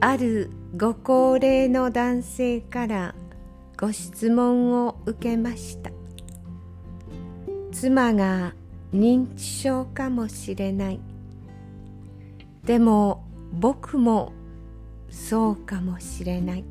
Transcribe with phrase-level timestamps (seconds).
[0.00, 3.14] あるご高齢の男性から
[3.78, 5.90] ご質問を受けました。
[7.72, 8.54] 妻が
[8.92, 11.00] 認知症かもしれない。
[12.64, 14.32] でも僕も
[15.10, 16.64] そうかもしれない。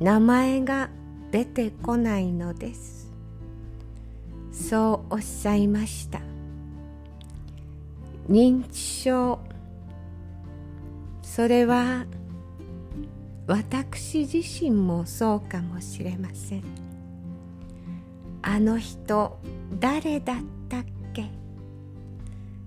[0.00, 0.90] 名前が
[1.30, 3.12] 出てこないのです。
[4.52, 6.25] そうおっしゃいました。
[8.28, 9.38] 認知症。
[11.22, 12.06] それは
[13.46, 16.64] 私自身もそうかもしれません。
[18.42, 19.38] あの人
[19.78, 20.36] 誰だっ
[20.68, 21.30] たっけ？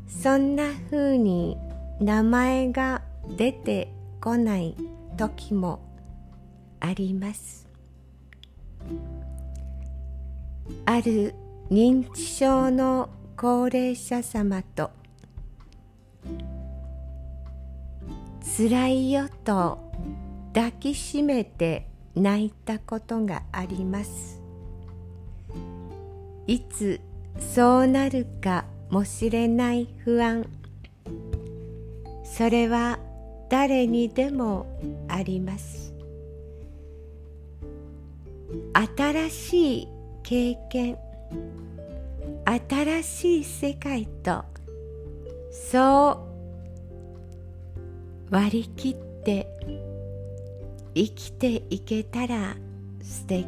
[0.08, 1.58] そんなふうに
[2.00, 3.02] 名前が
[3.38, 4.76] 出てこない
[5.18, 5.82] 時も
[6.80, 7.68] あります。
[10.86, 11.34] ある
[11.70, 14.92] 認知症の高齢者様と
[18.58, 19.78] 辛いよと
[20.54, 24.42] 抱きしめて泣いたことがあります。
[26.48, 27.00] いつ
[27.40, 30.46] そうなるかもしれない不安。
[32.24, 33.00] それは
[33.50, 34.66] 誰にでも
[35.08, 35.94] あります。
[38.74, 39.88] 新しい
[40.24, 40.98] 経験
[42.46, 44.44] 新しい世界と
[45.52, 46.29] そう
[48.30, 49.48] 割り切って
[50.94, 52.56] 生きていけたら
[53.02, 53.48] 素敵。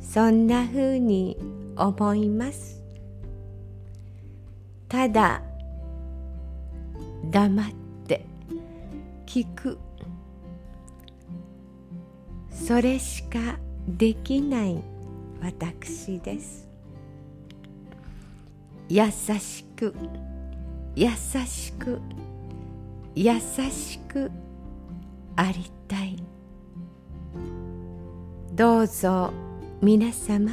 [0.00, 1.36] そんなふうに
[1.76, 2.82] 思います。
[4.88, 5.42] ただ
[7.30, 7.66] 黙っ
[8.06, 8.26] て
[9.26, 9.78] 聞く。
[12.50, 13.58] それしか
[13.88, 14.82] できない
[15.40, 16.68] 私です。
[18.88, 19.94] 優しく
[20.94, 21.08] 優
[21.46, 22.00] しく
[23.14, 24.30] 優しく
[25.36, 26.16] ありたい
[28.54, 29.32] どうぞ
[29.80, 30.52] 皆様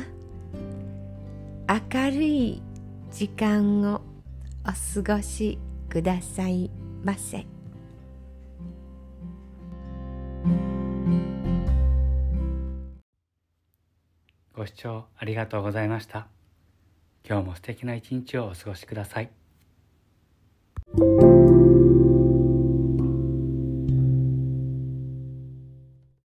[1.67, 2.61] 明るい
[3.11, 4.01] 時間を
[4.63, 5.59] お過ごし
[5.89, 6.69] ください
[7.03, 7.45] ませ。
[14.53, 16.27] ご視聴ありがとうございました。
[17.23, 19.29] 今日も素敵な一日をお過ごしください。